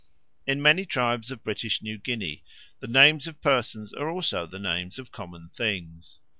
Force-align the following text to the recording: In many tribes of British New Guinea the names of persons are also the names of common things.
In 0.47 0.63
many 0.63 0.83
tribes 0.83 1.29
of 1.29 1.43
British 1.43 1.83
New 1.83 1.99
Guinea 1.99 2.43
the 2.79 2.87
names 2.87 3.27
of 3.27 3.39
persons 3.39 3.93
are 3.93 4.09
also 4.09 4.47
the 4.47 4.57
names 4.57 4.97
of 4.97 5.11
common 5.11 5.49
things. 5.55 6.19